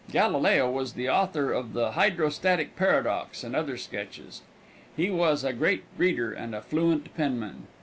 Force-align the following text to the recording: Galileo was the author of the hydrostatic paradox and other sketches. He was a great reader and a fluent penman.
Galileo 0.11 0.67
was 0.67 0.93
the 0.93 1.07
author 1.07 1.51
of 1.53 1.73
the 1.73 1.91
hydrostatic 1.91 2.75
paradox 2.75 3.43
and 3.43 3.55
other 3.55 3.77
sketches. 3.77 4.41
He 4.97 5.11
was 5.11 5.43
a 5.43 5.53
great 5.53 5.83
reader 5.95 6.33
and 6.33 6.55
a 6.55 6.61
fluent 6.63 7.13
penman. 7.15 7.67